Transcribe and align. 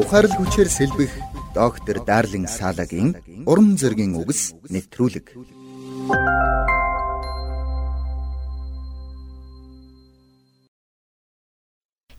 Ухаарл 0.00 0.32
хүчээр 0.32 0.68
сэлбэх 0.72 1.12
доктор 1.52 2.00
Дарлин 2.00 2.48
Салагийн 2.48 3.20
уран 3.44 3.76
зөгийн 3.76 4.16
үгс 4.16 4.56
нэвтрүүлэг. 4.72 5.36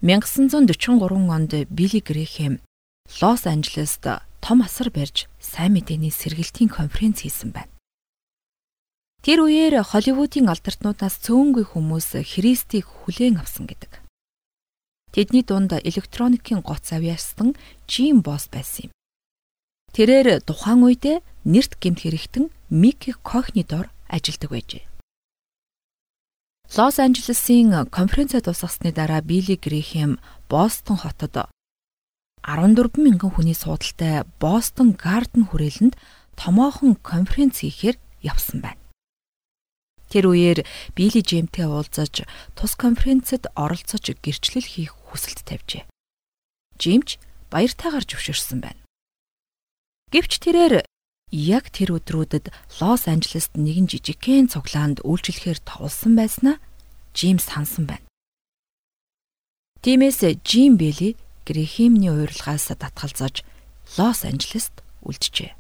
1943 0.05 1.25
онд 1.25 1.53
Билли 1.73 2.01
Грэхэм 2.05 2.61
Лос 3.17 3.49
Анжелест 3.49 4.05
том 4.45 4.61
асар 4.61 4.93
барьж 4.93 5.25
сайн 5.41 5.73
мэдээний 5.73 6.13
сэргэлтийн 6.13 6.69
конференц 6.69 7.25
хийсэн 7.25 7.49
байна. 7.49 7.73
Тэр 9.25 9.41
үеэр 9.49 9.81
Холливуудын 9.81 10.53
алдартнуудаас 10.53 11.17
цөөнгүй 11.25 11.65
хүмүүс 11.73 12.29
Христийг 12.29 12.85
хүлээн 12.85 13.41
авсан 13.41 13.65
гэдэг. 13.65 14.00
Тэдний 15.11 15.43
дунд 15.43 15.75
электроникийн 15.75 16.61
гоц 16.63 16.91
авьяасан 16.95 17.55
Жим 17.87 18.23
Босс 18.23 18.47
байсан 18.47 18.87
юм. 18.87 18.91
Тэрээр 19.91 20.39
тухайн 20.47 20.87
үедээ 20.87 21.19
нэрт 21.43 21.75
гэмт 21.83 21.99
хэрэгтэн 21.99 22.45
Микки 22.71 23.11
Кохны 23.19 23.67
дор 23.67 23.91
ажилладаг 24.07 24.49
байжээ. 24.55 24.87
Лос 26.71 26.95
Анжелесын 27.03 27.91
конференцэд 27.91 28.47
тусгасны 28.47 28.95
дараа 28.95 29.19
Билли 29.19 29.59
Грэхэм 29.59 30.23
Бостон 30.47 30.95
хотод 30.95 31.51
14 32.47 32.95
мянган 32.95 33.35
хүний 33.35 33.51
суудалтай 33.51 34.23
Бостон 34.39 34.95
Гарден 34.95 35.43
хүрээлэнд 35.51 35.99
томоохон 36.39 36.95
конференц 36.95 37.59
хийхээр 37.59 37.99
явсан 38.23 38.63
байна. 38.63 38.79
Тэр 40.07 40.31
үеэр 40.31 40.63
Билли 40.95 41.19
Жемтэй 41.19 41.67
уулзаж 41.67 42.23
тус 42.55 42.73
конференцэд 42.79 43.51
оролцож 43.55 44.15
гэрчлэл 44.23 44.63
хийх 44.63 44.95
хүсэлт 45.11 45.43
тавьжээ. 45.43 45.83
Жимч 46.79 47.19
баяртайгаар 47.51 48.07
зөвшөөрсөн 48.07 48.59
байна. 48.63 48.81
Гэвч 50.15 50.39
тэрээр 50.39 50.87
яг 51.31 51.71
тэр 51.71 51.99
өдрүүдэд 51.99 52.51
Лос 52.79 53.07
Анжелест 53.11 53.55
нэгэн 53.55 53.87
жижигхэн 53.91 54.51
цуглаанд 54.51 55.03
үйлчлэхээр 55.03 55.59
товлсон 55.63 56.15
байснаа 56.15 56.57
Жим 57.11 57.37
сансан 57.39 57.85
байна. 57.91 58.07
Тиймээс 59.83 60.23
Жим 60.43 60.79
Бэли 60.79 61.19
Грэхимний 61.47 62.11
уурлагаас 62.11 62.71
татгалзаж 62.71 63.43
Лос 63.97 64.23
Анжелест 64.23 64.83
үлджээ. 65.03 65.55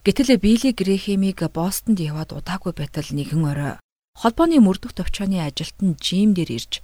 Гэтэл 0.00 0.40
Билли 0.40 0.72
Грэхимийг 0.72 1.44
Бостонд 1.52 2.00
яваад 2.00 2.32
удаагүй 2.32 2.72
байтал 2.72 3.04
нэгэн 3.04 3.44
орой 3.44 3.76
холбооны 4.16 4.56
мөрдөх 4.64 4.96
төвчөөний 4.96 5.44
ажилтан 5.44 6.00
Жим 6.00 6.32
дээр 6.32 6.56
ирж 6.56 6.80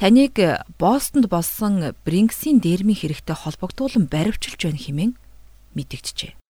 таныг 0.00 0.40
Бостонд 0.80 1.28
болсон 1.28 1.92
Бринксийн 2.08 2.56
дэрмийн 2.64 2.96
хэрэгтэй 2.96 3.36
холбогдуулан 3.36 4.08
баривчилж 4.08 4.60
байна 4.64 4.80
хэмээн 4.80 5.12
мэдэгджээ. 5.76 6.40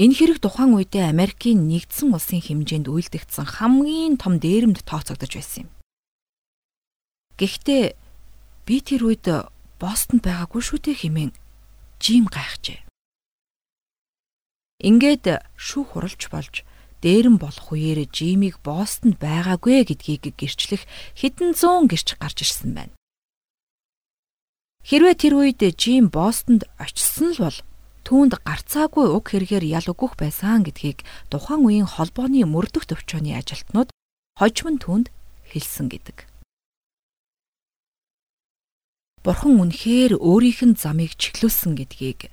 Энэ 0.00 0.16
хэрэг 0.16 0.40
тухайн 0.40 0.72
үедээ 0.72 1.04
Америкийн 1.12 1.68
нэгдсэн 1.68 2.08
улсын 2.08 2.40
хэмжээнд 2.40 2.88
үйлдэгдсэн 2.88 3.44
хамгийн 3.44 4.16
том 4.16 4.40
дээрэмд 4.40 4.80
тооцогдож 4.88 5.28
байсан 5.36 5.68
юм. 5.68 5.70
Гэхдээ 7.36 7.84
би 8.64 8.76
тэр 8.80 9.04
үед 9.04 9.28
Бостонд 9.76 10.24
байгаагүй 10.24 10.62
шүү 10.64 10.88
дээ 10.88 10.96
хэмээн 11.04 11.32
Жим 12.00 12.32
гайхжээ. 12.32 12.80
Ингээд 14.80 15.44
шүүх 15.52 16.00
хуралж 16.00 16.32
болж 16.32 16.64
дээрэм 17.04 17.36
болох 17.36 17.68
үеэр 17.68 18.08
Жимийг 18.08 18.64
Бостонд 18.64 19.20
байгаагүй 19.20 19.84
гэдгийг 19.84 20.32
гэрчлэх 20.40 20.88
хэдэн 21.20 21.52
зуун 21.52 21.84
гэрч 21.92 22.16
гарч 22.16 22.40
ирсэн 22.40 22.72
байна. 22.72 22.96
Хэрвээ 24.88 25.14
тэр 25.20 25.34
үед 25.36 25.60
Жим 25.76 26.08
Бостонд 26.08 26.64
очисон 26.80 27.36
л 27.36 27.44
бол 27.44 27.58
түүнд 28.04 28.32
гарцаагүй 28.44 29.06
уг 29.12 29.24
хэрэгээр 29.32 29.64
ял 29.64 29.88
өгөх 29.88 30.16
байсан 30.20 30.60
гэдгийг 30.64 31.04
тухайн 31.32 31.64
үеийн 31.64 31.88
холбооны 31.88 32.44
мөрдөх 32.44 32.84
төвчөөний 32.88 33.32
ажилтнууд 33.36 33.88
хожим 34.36 34.76
нь 34.76 34.82
түүнд 34.84 35.08
хэлсэн 35.48 35.88
гэдэг. 35.88 36.28
Бурхан 39.24 39.56
үнэхээр 39.56 40.20
өөрийнх 40.20 40.60
нь 40.68 40.76
замыг 40.76 41.16
чиглүүлсэн 41.16 41.80
гэдгийг 41.80 42.28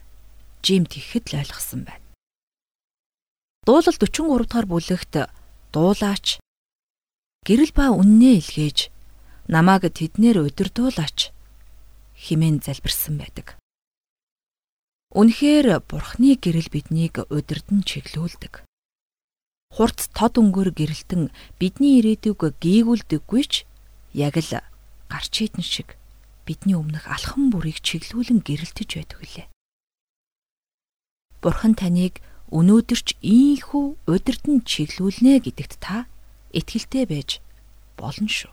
Жим 0.60 0.84
тэгэхэд 0.84 1.32
л 1.32 1.40
ойлгосон 1.40 1.88
байна. 1.88 2.01
Дуулал 3.62 3.94
43 3.94 4.50
дахь 4.50 4.66
бүлэгт 4.66 5.14
дуулаач 5.70 6.42
гэрэл 7.46 7.74
ба 7.78 7.94
үннээ 7.94 8.42
илгээж 8.42 8.90
намааг 9.54 9.86
тэднэр 9.94 10.42
удирдуулаач 10.42 11.30
химэн 12.18 12.66
залбирсан 12.66 13.22
байдаг. 13.22 13.62
Үнэхээр 15.14 15.78
Бурхны 15.86 16.42
гэрэл 16.42 16.74
биднийг 16.74 17.22
удирдан 17.30 17.86
чиглүүлдэг. 17.86 18.66
Хурц 19.78 20.10
тод 20.10 20.42
өнгөр 20.42 20.74
гэрэлтэн 20.74 21.30
бидний 21.62 22.02
ирээдүг 22.02 22.58
гийгүүлдэггүй 22.58 23.44
ч 23.46 23.70
яг 24.18 24.42
л 24.42 24.58
гарч 25.06 25.34
идэн 25.38 25.62
шиг 25.62 26.02
бидний 26.50 26.74
өмнөх 26.74 27.06
алхам 27.06 27.54
бүрийг 27.54 27.78
чиглүүлэн 27.86 28.42
гэрэлтэж 28.42 28.90
байдаг 28.98 29.20
үлээ. 29.22 29.48
Бурхан 31.46 31.78
таныг 31.78 32.26
өнөөдөрч 32.52 33.16
ийхүү 33.24 33.86
удирдан 34.12 34.60
чиглүүлнэ 34.68 35.40
гэдэгт 35.48 35.80
та 35.80 36.06
итгэлтэй 36.52 37.08
байж 37.08 37.40
болно 37.96 38.28
шүү. 38.28 38.52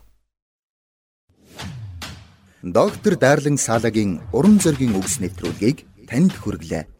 Доктор 2.63 3.15
Дарлин 3.15 3.59
Салагийн 3.59 4.19
уран 4.31 4.59
зөгийн 4.63 4.95
үгс 4.95 5.19
нэвтрүүлгийг 5.23 5.83
танд 6.07 6.31
хүргэлээ. 6.39 6.98